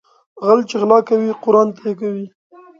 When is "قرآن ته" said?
1.43-1.81